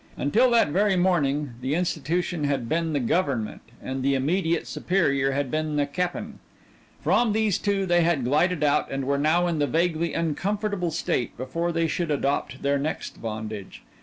[0.17, 5.51] Until that very morning the institution had been the "government" and the immediate superior had
[5.51, 6.39] been the "Cap'n"
[7.03, 11.37] from these two they had glided out and were now in the vaguely uncomfortable state
[11.37, 13.83] before they should adopt their next bondage.